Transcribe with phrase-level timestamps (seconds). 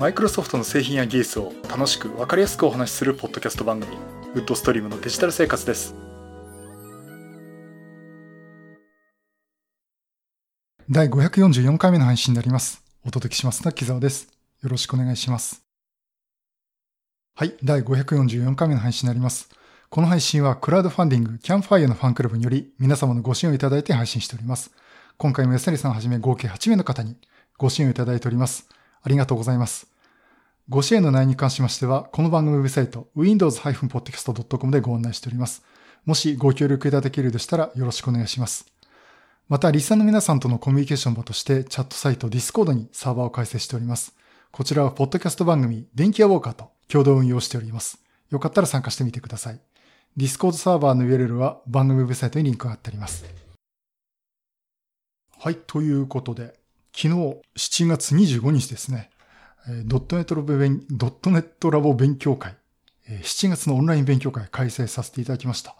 [0.00, 3.98] マイクロソフトの製品や技術を楽しく分かりやすくお話しするポッドキャスト番組
[4.32, 5.94] ウッドストリームのデジタル生活です。
[10.88, 12.82] 第544回目の配信になります。
[13.04, 14.32] お届けしますの木澤です。
[14.62, 15.66] よろしくお願いします。
[17.36, 19.50] はい第544回目の配信になります。
[19.90, 24.70] この配信はクラウドファンディングキャンファイアのファンクラブにより皆様のご支援をいただいて配信しております。
[25.18, 27.18] 今回も安成さんはじめ合計8名の方に
[27.58, 28.66] ご支援をいただいております。
[29.02, 29.86] ありがとうございます。
[30.68, 35.64] ご支援の内容に関しましては、この番組ウェブサイト、windows-podcast.com でご案内しております。
[36.04, 38.66] もしご協力いただけるでしたらよろしくお願いします。
[39.48, 44.14] また、リスナーの皆さんとのコミュニケーション場として、チャットサイト Discord にサーバーを開設しております。
[44.52, 47.98] こちらは、ポッドキャスト番組、電気屋ウォーカーと共同運用しております。
[48.30, 49.60] よかったら参加してみてください。
[50.16, 53.24] Discord サーバーの URL は番組ウェブサイトにリンクが貼ってあります。
[55.36, 56.59] はい、ということで、
[56.92, 59.10] 昨日7月25日ですね、
[59.84, 62.56] ドットネットラボ勉ドットネットラボ勉強会、
[63.08, 65.76] 7月のオンライン勉強会開催させていただきました。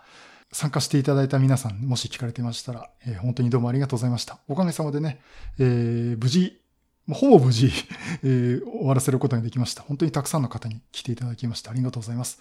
[0.52, 4.38] 参加していただいた皆さん、もし聞かれてましたら、えー、本当にどうもありがとうございました。
[4.48, 5.20] おかげさまでね、
[5.58, 6.60] えー、無事、
[7.08, 7.70] ほぼ無事、
[8.24, 9.82] えー、終わらせることができました。
[9.82, 12.40] 本当にたくさんの方に来ていただきましてありがとうございます。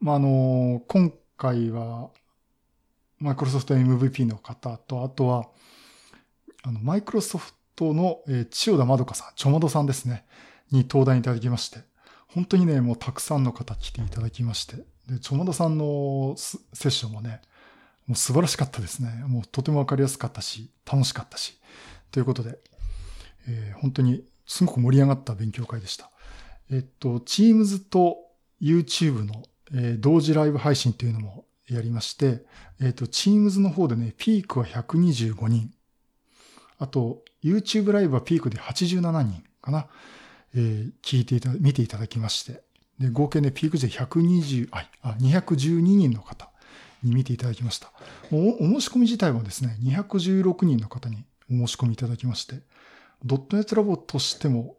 [0.00, 2.10] まあ、あの今回は、
[3.18, 5.48] マイクロソフト MVP の方と、あとは、
[6.62, 10.24] あの、マイクロソフトの、えー、千代田まどかさん、ちょまどさんですね、
[10.72, 11.78] に登壇いただきまして、
[12.26, 14.76] 本当にね、もうたくさんの方来ていただきまして、
[15.08, 17.40] で、ちょまどさんのセッションもね、
[18.08, 19.10] もう素晴らしかったですね。
[19.26, 21.58] もうとてもわかりやすかったし、楽しかったし。
[22.10, 22.58] ということで、
[23.46, 26.10] えー、本当にすごく盛り上がった勉強会でした。
[26.70, 28.18] えっと、Teams と
[28.60, 32.44] YouTube の、えー、同時ライブ配信というのもやりまして、
[32.80, 35.72] えっと、Teams の方でね、ピークは125人。
[36.78, 39.86] あと、YouTube ライブはピークで87人かな。
[40.54, 42.62] えー、聞いていた、見ていただきまして。
[42.98, 44.88] で、合計ね、ピーク時で120、あ、
[45.20, 46.50] 212人の方
[47.02, 47.92] に見ていただきました。
[48.32, 52.60] おお申し込み自体はですね、216人の方にお申し込みいただきまして、
[53.24, 54.76] ドットネットラボとしても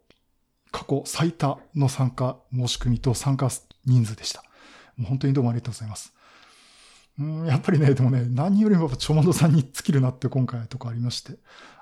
[0.70, 3.48] 過去最多の参加申し込みと参加
[3.86, 4.42] 人数でした。
[4.96, 6.12] もう本当にどうもありがとうございます。
[7.18, 11.38] うんやっぱりね、でもね、何よりもやっぱちょまどさんに尽きるなって今回とかありまして、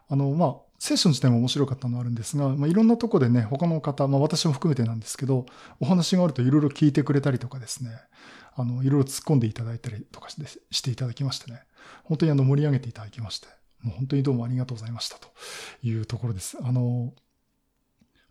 [0.08, 5.46] あの、まあ、セッション自体も面白かったのはあるんですが、まあ、いろんなとこでね、他の方、まあ私も含めてなんですけど、
[5.80, 7.90] お話があるといろいろ聞いてくれたりとかですね、
[8.54, 11.62] あの、いろいろ突っ込んでいただいたりとかしてしていただきましてね、
[12.04, 13.48] 本当にあの盛り上げていただきまして、
[13.82, 15.28] もう本当にどうもありがとうございましたと
[15.82, 16.56] いうところです。
[16.62, 17.12] あの、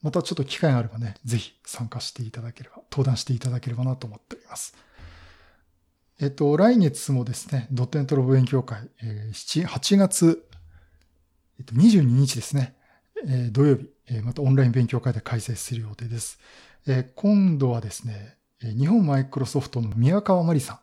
[0.02, 4.74] またちょっと機会があればね、ぜひ参加していただければ、登壇していただければなと思っております。
[6.20, 10.47] えっと、来月もですね、ドットネットロボ勉強会、えー、8月
[11.60, 12.76] えっと、22日ですね、
[13.26, 16.40] えー、土曜日、えー、またオンライン勉強会で開催する予定です。
[16.88, 20.80] えー、今度はですね、日本マイクロソフトの宮川真理さん、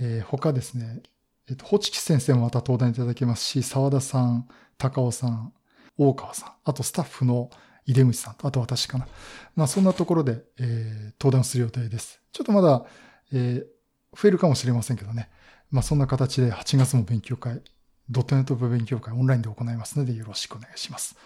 [0.00, 1.02] えー、他ですね、
[1.48, 4.48] えっと、ホチキ先生もまた登壇いただけますし、沢田さん、
[4.78, 5.52] 高尾さん、
[5.98, 7.50] 大川さん、あとスタッフの
[7.86, 9.06] 井出口さんと、あと私かな。
[9.54, 12.20] まあそんなところで、えー、登壇する予定です。
[12.32, 12.84] ちょっとまだ、
[13.32, 15.30] えー、増えるかもしれませんけどね。
[15.70, 17.62] まあそんな形で8月も勉強会
[18.10, 21.16] ドットネット部勉強会オンラインで行いますのでよろしくお願いします。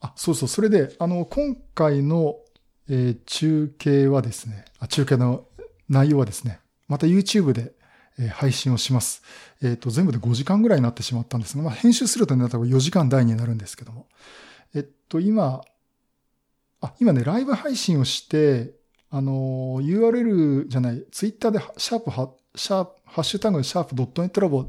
[0.00, 2.36] あ、そうそう、それで、あの、今回の、
[2.88, 5.44] えー、中継はですねあ、中継の
[5.88, 7.72] 内容はですね、また YouTube で、
[8.18, 9.22] えー、配信をします。
[9.62, 14.06] えっ、ー、と、全部で5時間ぐらいになってしまったんですが、まあ、編集するとね、多分4時間台になるんですけども。
[14.74, 15.62] えっと、今、
[16.80, 18.72] あ、今ね、ライブ配信をして、
[19.10, 22.10] あの、URL じゃない、Twitter でシャープ
[22.54, 24.66] シャープ、ハッシュタグシャープドットネットラボ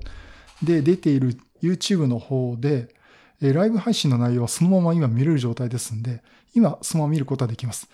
[0.62, 2.94] で出ている YouTube の方で、
[3.42, 7.90] えライブ配信の内容はそのまま今見れる状態ですんで、今そのまま見ることはできます。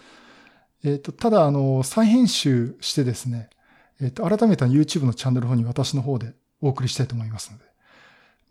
[0.84, 3.50] えっ、ー、と、ただ、あの、再編集してですね、
[4.02, 7.66] えっ、ー、と、改めて YouTube のチャンネルの方に私の方でお送りしたいと思いますので、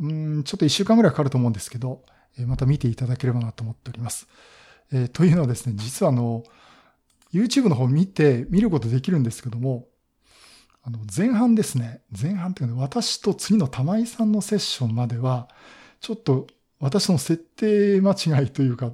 [0.00, 2.02] うん、ちょっと一週間ぐらいかかると思うんですけど、
[2.38, 4.26] えー、また見ていただければなと思っております。
[4.92, 6.44] え、というのはですね、実はあの、
[7.32, 9.86] YouTube の方見て見ることできるんですけども、
[10.86, 12.00] あの、前半ですね。
[12.10, 15.48] 前半っていうのは、私と次の玉井さんのセッションまでは、
[16.00, 16.46] ちょっと
[16.78, 18.92] 私の設定間違いというか、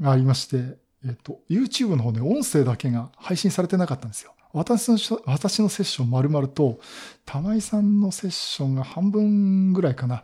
[0.00, 4.34] がありまして、えっと、YouTube の方で音声だけが配信されてなかったんですよ。
[4.52, 6.78] 私の、私のセッション丸々と、
[7.26, 10.22] 玉井さんのセッションが半分ぐらいかな、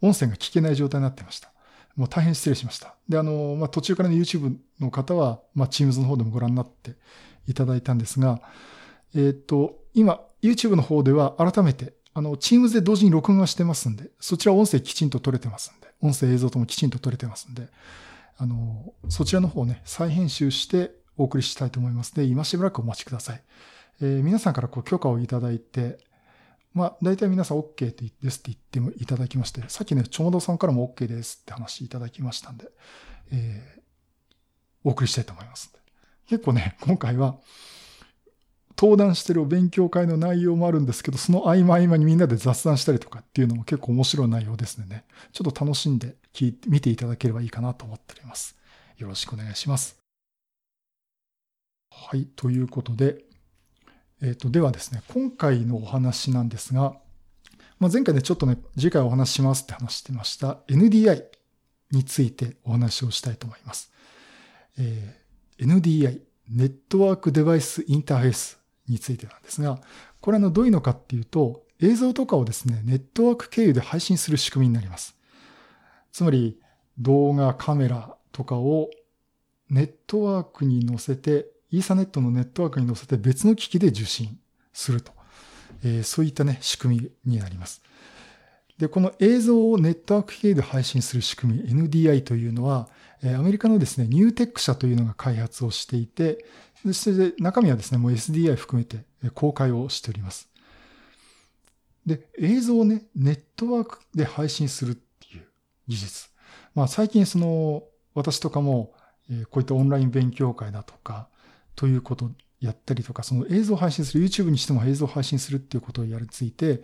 [0.00, 1.50] 音声が聞けない状態になってました。
[1.96, 2.94] もう大変失礼しました。
[3.08, 6.92] で、あの、まあ、途中からの YouTube の方は、まあ、Teams の方でもご覧になって
[7.48, 8.40] いただいたんですが、
[9.16, 17.68] えっと、今、YouTube の方では改めて、あの、Teams で同時に録画してますんで、そちら音声きちんと撮れてますんで、音声映像ともきちんと撮れてますんで、
[18.36, 23.42] あの、そちらの方ね、再編集してお送りしたいと思いますので、今しばらくお待ちください。
[24.00, 25.98] えー、皆さんからこう許可をいただいて、
[26.74, 32.68] まあ、大体皆さん OK ですって言ってもいただきまして、さっきね、ちょうどさんからも OK ですって話いただきましたんで、
[33.30, 33.80] えー、
[34.84, 35.72] お送りしたいと思います。
[36.28, 37.36] 結構ね、今回は、
[38.82, 45.04] 登壇してるお勉強会の内容もあるんですけど、その合間合間にみんなで雑談したりとかっていうのも結構面白い内容ですね。
[45.32, 48.56] ちょっと楽しんで聞いて、見ていただければいいかなと思っております。
[48.98, 49.96] よろしくお願いします。
[51.92, 53.24] はい、ということで、
[54.20, 56.96] えっ、ー、と、ではですね、今回のお話なんですが、
[57.78, 61.22] まあ、前回でちょっとね、次回お話ししますって話してました NDI
[61.92, 63.92] についてお話をしたいと思います。
[64.76, 69.80] えー、NDI、ネットワークデバイスインターフェースについてなんですが、
[70.20, 75.16] これはどういうのかっていうと、映像とかをですね、ネットワーク経由で配信する仕組みになります。
[76.12, 76.58] つまり、
[76.98, 78.90] 動画、カメラとかを
[79.68, 84.38] ネットワークに載せて、イーサネットのネットワークに載せて別の機器で受信
[84.72, 85.12] すると。
[85.84, 87.82] えー、そういったね、仕組みになります。
[88.78, 92.88] で、この映像をネットワーク経由で配信する仕組み、NDI というのは、
[93.24, 96.44] アメリカのですね、ニューテック社というのが開発をしていて、
[96.82, 99.04] そして中身はですね、もう SDI 含めて
[99.34, 100.48] 公開をしております。
[102.04, 105.46] で、映像をね、ネットワークで配信するっていう
[105.86, 106.28] 技術。
[106.74, 107.84] まあ最近その、
[108.14, 108.94] 私とかも、
[109.50, 111.28] こういったオンライン勉強会だとか、
[111.76, 112.30] ということを
[112.60, 116.82] やったりとか、その映像を配信する、YouTube にしても映像を配信するっていうことをやりついて、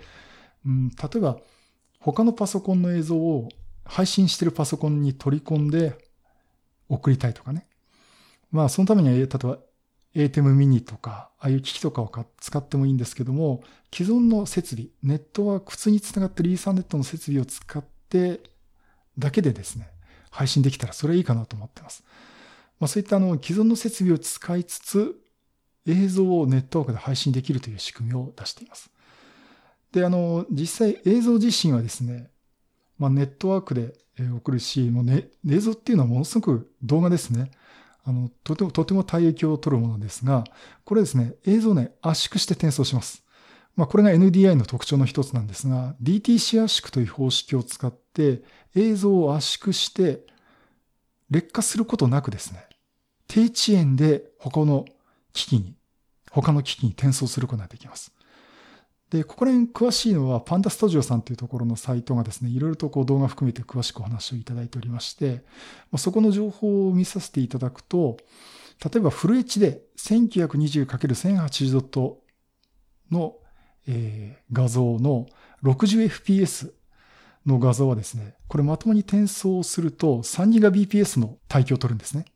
[0.65, 1.39] うん、例えば、
[2.01, 3.49] 他のパソコンの映像を
[3.85, 5.97] 配信してるパソコンに取り込んで
[6.89, 7.67] 送りたいとかね。
[8.51, 9.59] まあ、そのためには、例えば
[10.15, 12.11] ATEM mini とか、ああいう機器とかを
[12.41, 13.63] 使ってもいいんですけども、
[13.95, 18.41] 既存の設備、ネットワーク、普通につながってるイーサネットの設備を使って
[19.19, 19.91] だけでですね、
[20.31, 22.05] 配信できたらそれはいいかなと思ってます。
[22.81, 25.17] まあ、そういったあの既存の設備を使いつつ、
[25.87, 28.91] 映像をネットワークで配信できるという仕組みを出しています。
[29.93, 32.31] で、あの、実際映像自身はですね、
[32.99, 33.95] まあ、ネットワークで
[34.37, 37.51] 送るし、もうね、映像っていうのはものすごく動画ですね。
[38.05, 40.45] あの、とても、とても体液を取るものですが、
[40.85, 43.25] これですね、映像ね、圧縮して転送します。
[43.77, 48.43] まあ、これが NDI の特徴の一つなんですが、DTC 圧縮という方式を使って
[48.75, 50.27] 映像を圧縮して
[51.31, 52.67] 劣化することなくですね、
[53.29, 54.85] 低遅延で他の
[55.33, 55.77] 機器に、
[56.31, 58.13] 他の機器に転送することができます。
[59.11, 65.43] で、ここら辺詳しいのはパンダスタジオさんというところのサイトがですね、いろいろとこう動画含めて詳しくお話をいただいておりまして、
[65.97, 68.19] そこの情報を見させていただくと、
[68.85, 72.21] 例えばフル HD 1920×1080 ドット
[73.11, 73.37] の、
[73.87, 75.27] えー、画像の
[75.65, 76.73] 60fps
[77.47, 82.27] の画像はですね、これまともに転送すると 3GBps の帯域を取るんですね。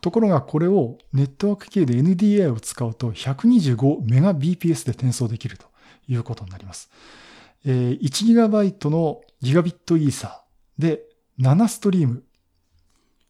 [0.00, 5.71] ところがこれをネットワーク系で NDI を使うと 125Mbps で転送できると。
[6.08, 6.90] いうことになります。
[7.64, 11.02] え、1GB のギガビットイーサーで
[11.40, 12.24] 7ストリーム、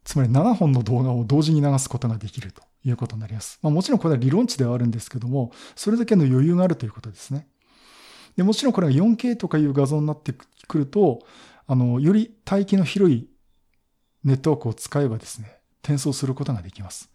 [0.05, 3.59] つまり7本の動画を同時に流すことができるということになります。
[3.63, 7.47] まあ、もちろんこれは理論値ではあるんですけども、それだけの余裕があるということですね。
[8.37, 11.21] でもちろんこれが 4K とかいう画像になってくると、
[11.67, 13.29] あの、より帯域の広い
[14.25, 17.11] ネットワークを使えばですね、転送することができます。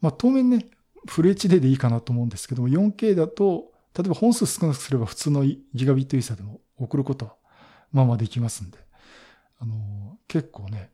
[0.00, 0.66] まあ、当面ね、
[1.06, 7.34] フル HD でいいかなと思うんですけども、4K だと例えば本数少なくすれば普通のギガビットイーサでも送ることは
[7.92, 8.78] まあまあできますんで、
[9.58, 10.90] あの、結構ね、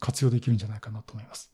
[0.00, 1.52] 活用できるんじゃないかなと思います。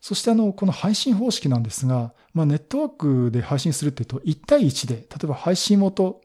[0.00, 2.88] そしてあの、この配信方式なんですが、まあネットワー
[3.26, 6.22] クで配信するっていうと、1対1で、例えば配信元、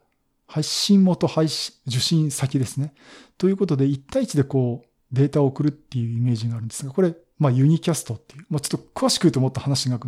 [0.47, 2.93] 配信元配信、受信先ですね。
[3.37, 9.99] ということで、1対1でこう、データを送るっていうイメージがあるんですが、これ、まあユニキャストっていう、まあちょっと詳しく言うともっと話が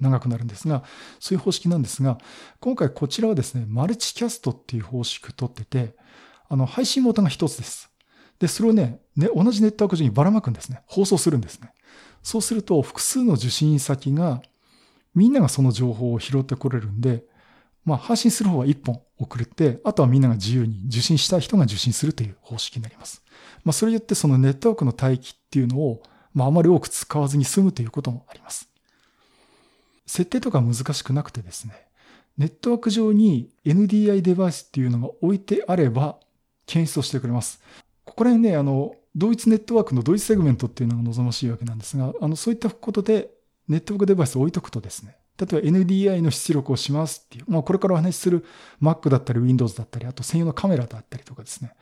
[0.00, 0.82] 長くなるんですが、
[1.18, 2.16] そういう方式なんですが、
[2.58, 5.94] 今回こちらはですね、マルチキャストっていう方式を取ってて、
[6.48, 7.90] あの、配信元が一つです。
[8.38, 10.80] で、それをね、ね、同じネットワーク上にばらまくんですね。
[10.86, 11.72] 放送するんですね。
[12.22, 14.40] そうすると、複数の受信先が、
[15.14, 17.24] みんながその情報を拾ってこれるんで、
[17.84, 23.22] まあ、配信する方は1本送って、あとはみんなが自由に受信したい人が受信するという方式になります。
[23.64, 26.02] まあ、それによってそのネットワークの帯域っていうのを、
[26.34, 28.68] まあ、あまり多く使わずに済むということもあります。
[30.06, 31.86] 設定とか難しくなくてですね、
[32.38, 36.18] ネットワーク上に NDI デバイスっていうのが置いてあれば、
[36.66, 37.60] 検出をしてくれます。
[38.04, 43.30] ここら辺ね、あの、同一ネットワークの同一セグメントっていうのが望ましいわけなんですが、あの、そういったことで、
[43.68, 48.44] ネットワークデバイスを置いとくとですね、例えば NDI の出力をしますっていう、まあこれからお話しする
[48.82, 51.72] Mac だったり Windows だったり、あと専用のカメラだったりとかですね、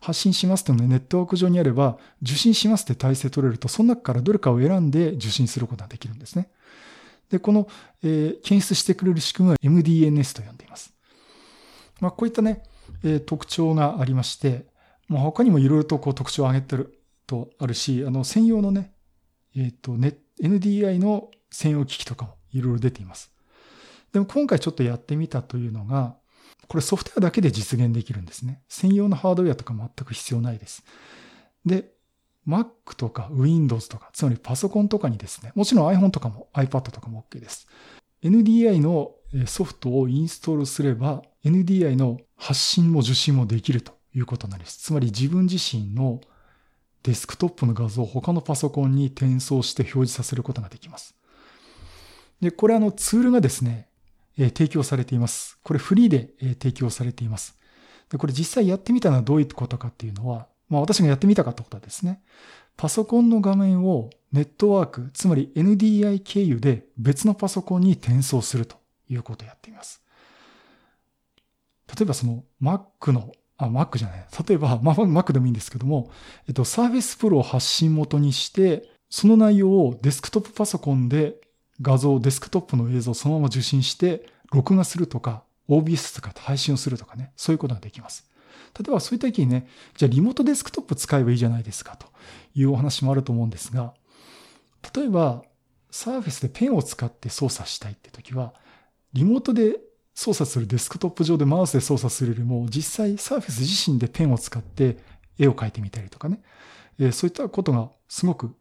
[0.00, 6.48] 発信しますっていうのネットワーク上にあれば、受信しますって体制取れると、その中からどれかを選んで受信することができるんですね。
[7.28, 7.66] で、この、
[8.04, 10.94] えー、検出してくれる仕組みは MDNS と呼んでいます。
[12.00, 12.62] まあこういったね、
[13.02, 14.66] えー、特徴がありまして、
[15.08, 18.92] まあ他にもいろいろとこう特徴を挙げてるとあるし、あの専用のね、
[19.56, 23.32] えっ、ー、と、ね、NDI の専用機器とかもいろいろ出ています。
[24.12, 26.16] でも今回ちょっとやってみたというのが、
[26.66, 28.62] これソフトウェアだけで実現できるんですね。
[28.68, 30.84] 専用のハードウェアとか全く必要ないです。
[31.64, 31.92] で、
[32.46, 37.68] Mac とか Windows とか、つまりパソコンとかにですね、もちろん iPhone とかも iPad とかも OK です。
[38.22, 39.12] NDI の
[39.46, 44.78] ソフトをインストールすれば、NDI の発信も受信もできるということになります。
[44.78, 46.20] つまり自分自身の
[47.02, 51.14] デスクトップの画像を他のパソコンに転送して表示させることができます。
[52.40, 53.88] で、これあのツールがですね、
[54.38, 55.58] えー、提供されています。
[55.62, 57.58] これフリーで、えー、提供されています。
[58.10, 62.22] で、これ実際やってみたのはどういうことかっていうのは、まあ私がやってみたかったことはですね、
[62.76, 68.76] パソコンの画面をネットワーク、つまり NDI 経由で別のパソコンに転送すると
[69.08, 70.02] いうことをやってみます。
[71.88, 74.26] 例えばその Mac の、あ、Mac じゃない。
[74.46, 76.10] 例えば、まあ、Mac でもいいんですけども、
[76.46, 81.36] えっと、Surface Pro を発信元にして、その内容をデスクトップパソコンで
[81.80, 88.28] 画像、デスクトップの映像をそのまま受信して、録画するとか、OBS とか配信をするとかね、そういうことができます。
[88.78, 92.06] 例えばそういった時にね、じゃあリモートデスクトップ使えばいいじゃないですかと
[92.54, 93.94] いうお話もあると思うんですが、
[94.94, 95.42] 例えば
[95.90, 98.54] サーフェスでペンを使って操作したいって時は、
[99.12, 99.76] リモートで
[100.14, 104.98] 操作するデスクトップ上でマウスで操作するよりも、実際サーフェス自身でペンを使って
[105.38, 106.42] 絵を描いてみたりとかね、
[107.12, 108.54] そういったことがすごく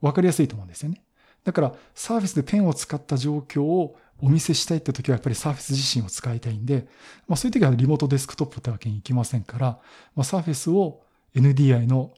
[0.00, 1.02] わかりやすいと思うんですよね。
[1.48, 6.86] だから、サーフェスでペンを使った状況をお見せしたいって時はやっぱりサーフェス自身を使いたいんで、
[7.26, 9.66] まあそういう時はリモートデスクトップってわけにいきませんから、
[10.14, 11.00] まあサーフェスを
[11.34, 12.12] NDI の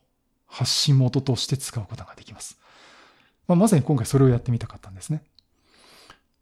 [0.49, 2.59] 発信元として使うことができます。
[3.47, 5.23] まあまさに今回それをやってみたかったんですね。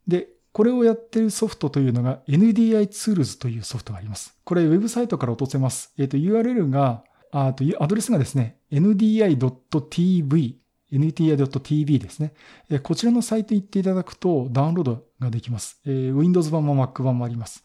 [0.07, 4.35] で、これをやってるソフトというのが NDI Tools というソフトがあります。
[4.45, 5.93] これウェブサイトから落とせます。
[5.99, 10.55] えっ、ー、と URL が、あとアドレスがですね、ndi.tv
[10.91, 12.33] ndi.tv ですね。
[12.83, 15.79] こちらのサイト行っていただくとダウンロードができます。
[15.85, 17.63] Windows 版も Mac 版もあります。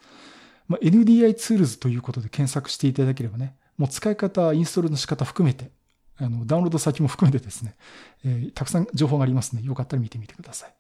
[0.68, 5.70] まあ NDI ツールズということで検索していただければね、もう使い方、インストールの仕方含めて、
[6.16, 7.76] あのダウンロード先も含めてですね、
[8.24, 10.74] えー、たくさん情報がありますので、よかったら見てみてください。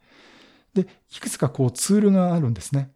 [0.74, 2.92] で、いくつかこうツールがあるんですね。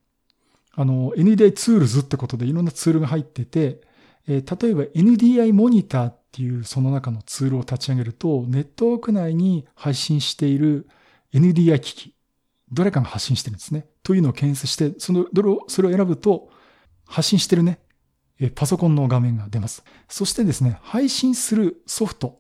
[0.75, 3.81] あの、NDI ツールズってことでいろんなツールが入ってて、
[4.29, 10.87] えー、例えば NDI モニターっっていうその中のツールを立ち上げると、ネットワーク内に配信している
[11.33, 12.15] NDI 機器、
[12.71, 13.87] どれかが発信してるんですね。
[14.03, 16.51] というのを検出して、その、どれを、それを選ぶと、
[17.07, 17.81] 発信してるね、
[18.55, 19.83] パソコンの画面が出ます。
[20.09, 22.39] そしてですね、配信するソフト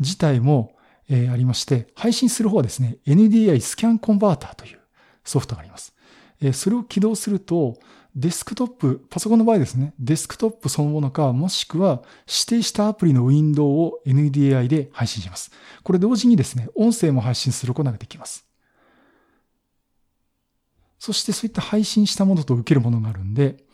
[0.00, 0.76] 自体も、
[1.08, 4.80] えー、ありまして、配信する方はですね、NDI スキャンコンバーターという
[5.24, 5.94] ソフトがあります。
[6.42, 7.78] えー、それを起動すると、
[8.16, 15.52] デスクトップ、パソコンの場合ですね、デスクトップそのものか、もしくは指定したアプリのウィンドウを NDI で配信します。
[15.82, 18.46] これ同時にですね、音声も配信することができます。
[20.98, 23.64] そしてそういった配信したものと受けるものがあるんで、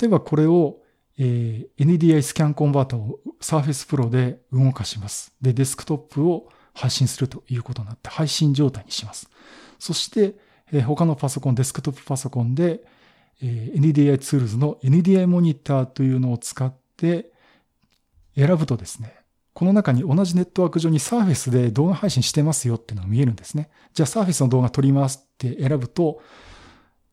[0.00, 0.78] 例えばこれを、
[1.18, 5.34] え、NDI Scan Converter を Surface Pro で動かします。
[5.42, 9.28] で、デスクトップを配信するということになって配信状態にします。
[9.78, 10.36] そして、
[10.72, 12.82] え、他のパソコン、デスクトップパソコンで、
[13.42, 17.32] え NDI ツールズの NDI モニターというのを使って
[18.36, 19.20] 選ぶとですね、
[19.52, 23.68] この中に同じネットワーク上に Surface で動画配信してますよっていうのが見えるんですね。
[23.94, 26.22] じゃあ Surface の動画撮りますって選ぶと、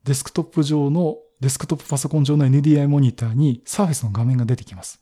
[0.04, 5.00] デスクトップ上の、デスクトップパソコン上の NDI モニターに Surface の画面が出てきます。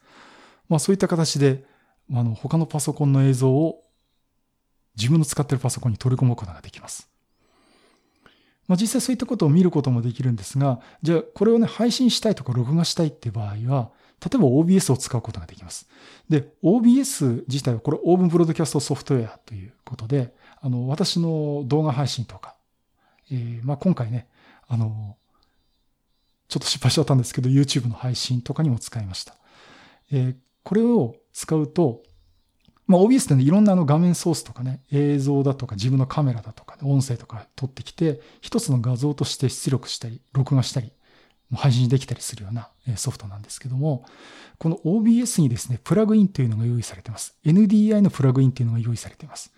[0.69, 1.65] まあそういった形で、
[2.13, 3.83] あの、他のパソコンの映像を
[4.97, 7.09] 自分の使っているパソコンに取り込むことができます。
[8.69, 13.91] まあ、実際そういったことを見ることもできるんですが、じゃあこれをね、配信したいとか録画したいって場合は、
[14.25, 15.89] 例えば OBS を使うことができます。
[16.29, 22.57] で、OBS 自体はこれオーブンブロードキャストソフトウェアということで、あの、私の動画配信とか、
[23.31, 24.27] えー、まあ今回ね、
[24.69, 25.17] あの、
[26.49, 29.37] ちょっと失敗しちゃったんですけど、YouTube の配信とかにも使いました。
[30.11, 32.03] えー、これを使うと、
[32.87, 40.93] まあ OBS ってね、いろんなあの画面ソースとかね、映像だとか自分のカメラだとか、音声とか撮ってきて、一つの画像として出力したり、録画したり、
[41.55, 44.05] 配信できたりするようなソフトなんですけども、
[44.59, 47.37] この OBS にですね、プラグインというのが用意されています。
[47.45, 49.53] NDI のプラグインというのが用意されています。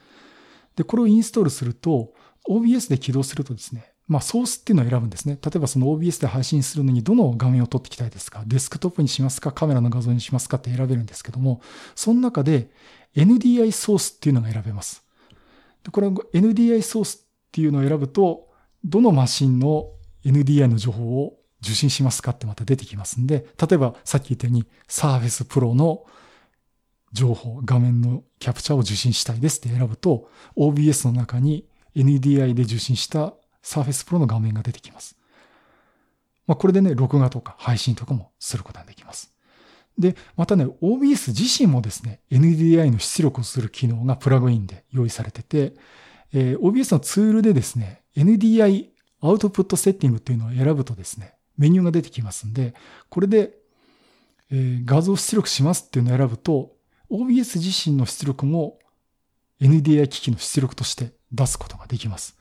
[0.77, 2.13] で、これをインストールすると、
[2.49, 5.39] OBS で起動するとですね、まあ、ソースっていうのを選ぶんですね。
[5.43, 8.43] 例えばその OBS で配信するのにどの画面を撮っていきたいですか？
[8.47, 9.53] デスクトップにしますか？
[9.53, 11.61] カメラの画像にしますかって選べるんですけども、
[11.95, 12.71] その中で
[13.15, 15.05] NDI ソースっていうのが選べます。
[15.85, 17.21] でこれ NDI ソースっ
[17.53, 18.49] ていうのを選ぶと、
[18.83, 19.91] どのマシンの
[20.25, 26.05] NDI の情報を受信しますかってまた出てきますんで、例えばさっき言ったように Surface Pro の
[27.13, 35.17] 情報、画面のキャプチャーを受信したいですって選ぶと、OBS の中に NDI で受信した Surface Pro の画面が出てきます。
[36.47, 39.35] まあ、これでね、録画とか配信とかもすることができます。
[39.99, 45.75] で、またね、OBS 自身もですね、NDI の出力をする機能がプラグインで用意されてて、
[46.33, 48.89] えー、OBS のツールでですね、NDI
[49.21, 52.75] アウトプットセッティングっていうのを選ぶとですね、メニューが出てきますんで、
[53.09, 53.55] これで、
[54.51, 56.73] えー、画像出力しますっていうのを選ぶと、
[57.11, 58.79] OBS 自身の出力も
[59.61, 62.38] NDI 機器の出力として出すことができます。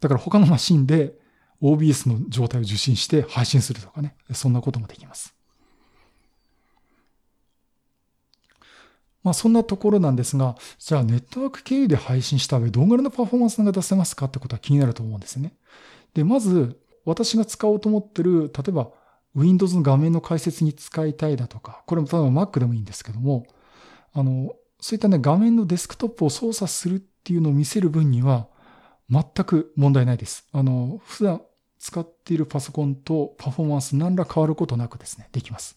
[0.00, 1.14] だから他のマシンで
[1.60, 5.34] OBS の状態を受信して配信するとかね、そんなこともできます。
[9.24, 15.54] まあそんなところなんですが、じゃあネットワーク経由で配信した上どんぐらいのパフォーマンスが出せますかってことは気になると思うんですね。
[16.14, 18.90] で、まず私が使おうと思ってる、例えば
[19.34, 23.46] Windows の画面の解説に使いたいだとか、これも例えば Mac でもいいんですけども、
[24.12, 28.48] あの、そういったね、画面のデスクトップを操作するっていうのを見せる分には、
[29.10, 30.46] 全く問題ないです。
[30.52, 31.42] あの、普段
[31.78, 35.76] 使っているパソコンとパフォーマンス何ら変わることなくですね、できます。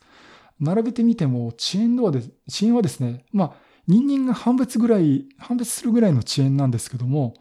[0.60, 3.54] 並べてみても、遅延度はで、遅延はですね、まあ、
[3.88, 7.34] 人間が判別ぐらい、判別するぐらいの遅延なんですけども、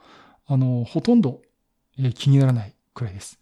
[0.47, 1.43] あの、ほとんど、
[1.99, 3.39] え気にならないくらいです。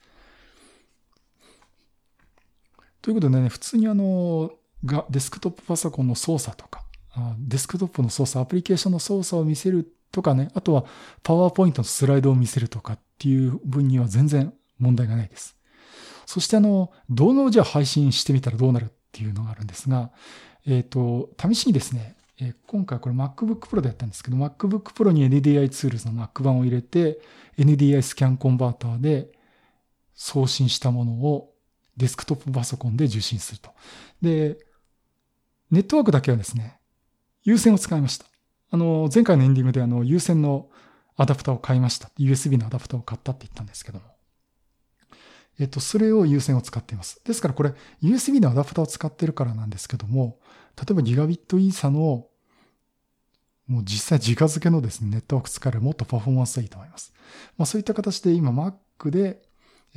[3.00, 4.50] ということでね、普通にあの、
[4.85, 6.85] がデスクトップパソコンの操作とか、
[7.38, 10.85] デスクトップの操作、アプリケーションの操作を見せるとかね、あとは
[11.23, 15.57] パワーポイントのスライドを見せるとかっていう分には全然問題がないです。
[16.27, 20.11] そしてあの、動画をじゃあ配信してみたらどうなるっていうのがあるんですが、
[20.67, 27.21] えっ、ー、と、試しにですね、えー、今回これ MacBook Pro でやったんですけど、MacBook Pro に NDI Tools の Mac 版を入れて、
[27.57, 29.31] NDI スキャンコンバーターで
[30.14, 31.55] 送信したものを
[31.97, 33.71] デスクトップパソコンで受信すると。
[34.23, 34.59] で、
[35.71, 36.79] ネットワークだけはですね、
[37.42, 38.27] 有線を使いました。
[38.70, 40.68] あの、前回のエンディングであの、有線の
[41.16, 42.11] アダプターを買いました。
[42.18, 44.04] USB のアダプターを買ったって言ったんですけども。
[45.59, 47.20] えっと、それを有線を使っています。
[47.24, 50.38] ですからこれ、USB のアダプターを使ってるからなんですけども、
[50.76, 52.26] 例えばギガビットイーサの、
[53.66, 57.12] もう実際直付けのですね、ネットワーク使えるもっとパフォーマンスがいいと思います。
[57.57, 59.42] まあそういった形で今 Mac で、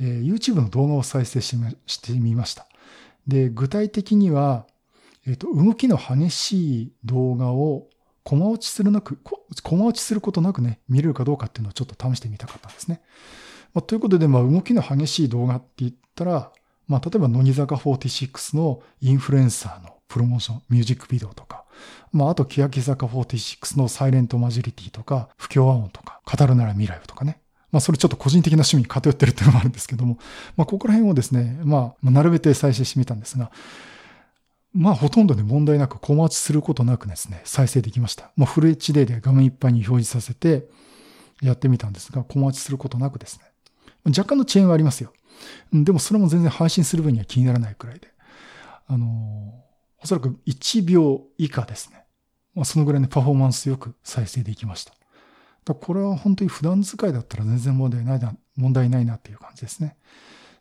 [0.00, 1.56] えー、YouTube の動画を再生し
[2.00, 2.66] てみました。
[3.26, 4.66] で、具体的には、
[5.26, 7.88] えっ、と、動きの激しい動画を
[8.24, 9.18] コマ落ちするなく、
[9.62, 13.00] コマ落ちすることなくね、見れるかどうかっていうのをちょっと試してみたかったんですね。
[13.74, 16.52] まあ、ということで、まあ、動きの激しい動画って言ったら、
[16.88, 21.64] まあ、例えば、乃木坂46のインフルエンサーのプロモーション、ミュージックビデオとか、
[22.12, 27.40] まあ、あと、欅坂46のサイレントマジョリティとか、不協和音とか、語るなら未来をとかね。
[27.70, 30.18] まあ、それちょっと個人的な趣味に偏ってるっていうのもあるんですけども、
[30.56, 33.50] まあ、ここら辺をですね、まあ、並べて再生してみたんですが、
[34.74, 38.30] まあほとんどね問題なく小待ちすることなくですね、再生できました。
[38.36, 40.68] まあフル HD で画面いっぱいに表示させて
[41.42, 43.44] やってみたんですが、小待ちすることなくですね。
[44.06, 45.12] 若干の遅延はありますよ。
[45.72, 48.08] でもそれも全然配信する分には気にならないくらいで。
[48.88, 49.06] あの
[50.02, 52.04] おそらく1秒以下ですね。
[52.54, 54.94] まあそのぐらいのパフォーマンスよく再生できました。
[55.64, 59.96] だこれは本当に普段使いだったら全然問題ないな、問題ないなっていう感じですね。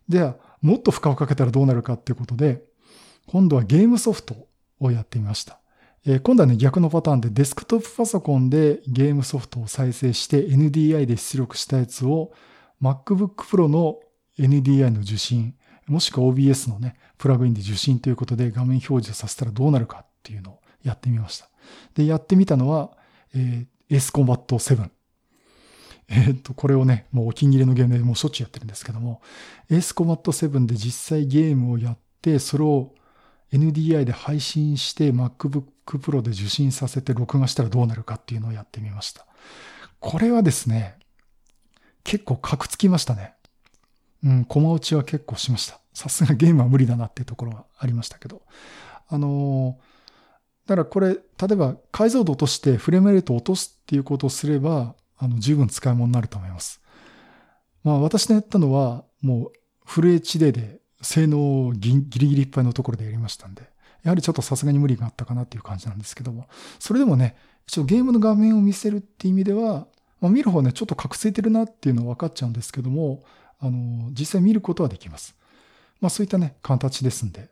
[0.08, 2.64] では、もっと負荷をかけたらどうなるかっていうことで、
[3.32, 4.36] 今度はゲームソフト
[4.82, 5.62] をやってみました。
[6.06, 12.34] え、今度はね、逆のパターンでデスクトップパソコンでゲームソフトを再生して NDI で出力したやつを
[12.82, 14.00] MacBook Pro の
[14.38, 15.56] NDI の受信、
[15.88, 21.48] もしくは OBS のね、プラグインで受信ということで画面表示させたらどうなるかっていうのをやってみました。
[21.96, 22.92] で、やってみたのは、
[23.34, 24.90] えー、Ace Combat 7。
[26.10, 29.22] えー、っと、これをね、もうお気に入りのゲームでもうしょっちゅうやってるんですけども、
[29.70, 32.94] Ace Combat 7で実際ゲームをやって、それを
[33.52, 39.26] NDI で配信して MacBook Pro で受信させて録画したらどうなるかっていうのをやってみました。
[40.00, 40.98] これはですね、
[42.04, 43.36] 結構カクつきましたね。
[44.24, 45.80] うん、コマ打ちは結構しました。
[45.94, 48.42] さすがゲームは無理だなっていうところはありましたけど。
[49.10, 51.20] あのー、だからこれ、例
[51.52, 56.82] えば解像度落としてフレームレート落とすっていうことをすれば、あの、十分使い物になると思います。
[57.84, 59.52] まあ私のやったのは、もう
[59.86, 63.64] フル HD で性能をギリギリいっぱいのところでやりましたんで、
[64.04, 66.48] やはりちょっとさすがに無理があったかなっていう感じなんですけども、
[66.80, 67.36] それでもね、
[67.68, 69.88] 一応ゲームの画面を見せるっていう意味では、
[70.20, 73.24] まあ、見る方はね、ちょっと覚醒てるなっていうのは分かっちゃうんですけども、
[73.60, 75.36] あの、実際見ることはできます。
[76.00, 77.50] まあそういったね、形ですんで、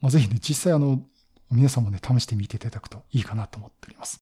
[0.00, 1.02] まあぜひね、実際あの、
[1.50, 4.20] 皆さんもね、試してみていただくといいかなと思っております。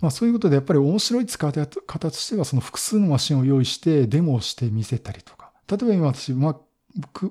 [0.00, 5.52] まあそういうことでやっぱり面白い使い方としてはその複数のマシンを用意してデモをして見せたりとか。
[5.68, 6.58] 例えば今私 Mac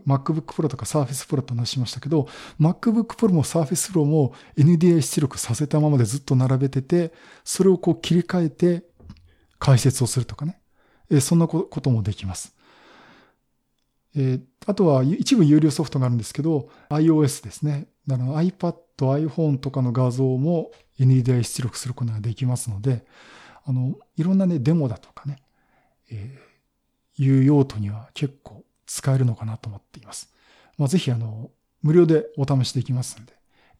[0.07, 2.27] MacBook Pro とか Surface Pro と話しましたけど、
[2.59, 8.83] MacBook Pro も Surface Pro も NDI 出力させたままでずっと並べてて、それをこう切り替えて
[9.59, 10.59] 解説をするとかね。
[11.09, 12.55] えそんなこともできます。
[14.15, 17.87] え、あとは一部有料ソフトがあるんですけど、iOS ですね。
[18.07, 23.05] だから iPad、iPhone とかの画像も NDI 出力することができますので、
[23.65, 25.41] あの、いろんなね、デモだとかね、
[26.11, 30.33] えー、いう用途には結構使えるのかなと思っています。
[30.77, 33.33] まあ、ぜひあの、無料でお試しできますんで、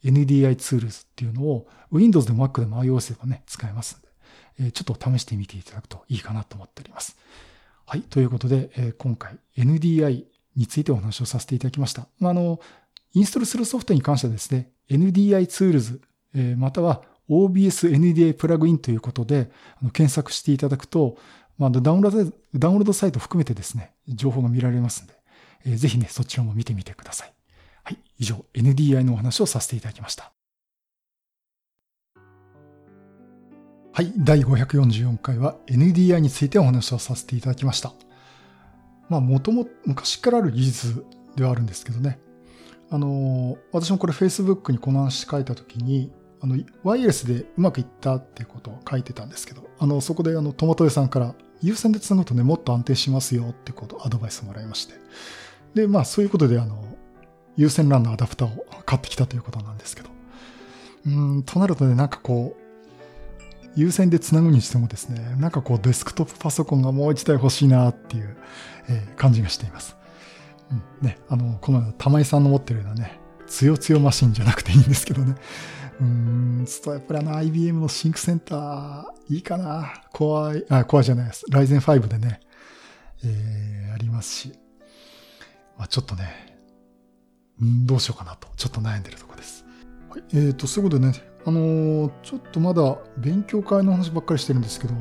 [0.04, 4.08] NDI Tools っていうのを Windows でも Mac でも iOS でもね、使えますんで、
[4.60, 7.18] えー、ちょっと試してみていただくといいかなと思っております。
[7.86, 8.02] はい。
[8.02, 12.08] ということで、えー、今回 NDI についてお話をさせていただきました。
[12.20, 12.60] まあ、あの、
[13.14, 16.02] インストールするソフトに関してはですね、NDI ツールズ、
[16.34, 19.50] え、または OBS NDI プラグインということで、
[19.82, 21.18] あの検索していただくと、
[21.58, 25.14] まあ、ダウンロード、ダウンロードサイト含めてですね、情報が見られますので、
[25.66, 27.34] えー、ぜひね、そちらも見てみてください。
[27.84, 28.00] はい。
[28.20, 30.32] 以上、NDI のお話をさせていただきました。
[33.94, 34.12] はい。
[34.18, 37.94] 第544回は NDI についてお話をさせていただきました。
[39.08, 42.20] まあ、もとも、昔からある技術ではあるんですけどね。
[42.90, 54.94] あの、私もこれ Facebook にこの話書いたときに、あの、ワイヤレスでうまくいったっていうことを書いてたんですけど、あの、そこであの、トマト屋さんから優先で繋ぐとね、もっと安定しますよってことアドバイスもらいまして。
[55.74, 56.84] で、まあそういうことであの、
[57.58, 60.10] 優先 LAN のアダプターを買ってきたということなんですけど。
[61.06, 62.66] うん、となるとね、なんかこう、
[63.76, 68.38] 優先で繋ぐにしてもですね、なんかこうデスクトップパソコンがもう一台欲しいなっていう、
[68.90, 69.98] えー、感じがしています。
[70.72, 75.36] うん、ね、あの、この玉井さんの持ってるようなね、つよつよマシンじゃなくていいんですけどね。
[76.00, 80.04] うん、ちょっとやっぱりあの IBM のシンクセンター、いいかな。
[80.12, 81.46] コア、あ、コアじゃないです。
[81.50, 82.42] ライゼン5でね、
[83.24, 84.54] えー、ありますし。
[85.78, 86.58] まあちょっとね、
[87.64, 89.66] んどうしようかなと、ちょっと悩んでるとこです。
[90.10, 94.94] はい、えーと、そういうことでね、あのー、ちょっとまだ勉強会の話ばっかりしてるんですけど、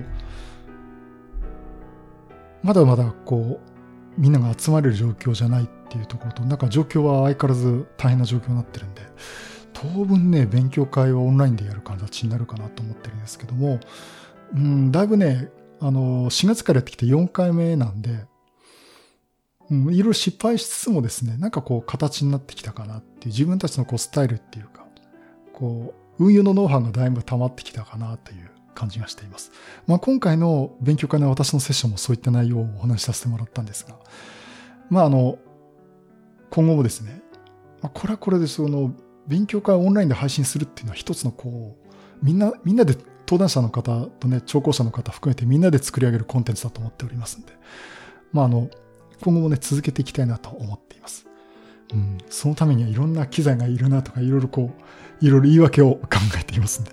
[2.62, 9.02] まだまだこう、みんなが集まれる状況じゃないっていうところと、なんか状況は相変わらず大変な状況になってるんで、
[9.74, 13.80] 当分ね、勉強会はオンラインでやる形になるかなと思ってるんですけども、
[14.54, 18.24] うん、だいぶね、あの、4月からやってきて4回目なんで、
[19.70, 24.86] うん、いろいろ失敗しつつもですね、なんかこう形になってきたかなっていう自分たちのこうスタイルっていうか、
[25.52, 29.50] こう、運用のノウハウがだいぶ溜まってきたかなという感じがしています。
[29.86, 33.96] まあ今回の勉強会の私のセッションもそういった内容をお話しさせてもらったんですが、
[34.90, 35.38] まああの、
[36.50, 37.20] 今後もですね、
[37.82, 38.94] まあ、これはこれでその
[39.26, 47.52] 勉強会をオンラインで配信するっていうのは一つのこう、みんな、みんなで登壇者の方とね、聴講者の方含めてみんなで作り上げるコンテンツだと思っておりますんで、
[48.32, 48.68] まああの、
[49.22, 51.26] 今後もね、続けていきたいなと思っています。
[51.92, 54.72] うん、そのためにはいろんな機材がいるなとか、いろいろこ
[55.22, 56.00] う、いろいろ言い訳を考
[56.38, 56.90] えていますんで、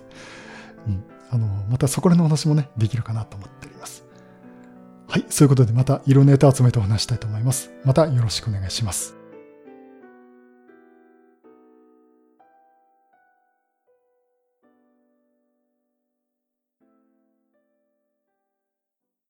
[0.86, 4.04] うん、あの、またそこらの話もね、できるかなと思っております。
[5.08, 7.70] はい、そういうことでまたいろんなネタ集めてお話したいと思います。
[7.84, 9.21] またよろしくお願いします。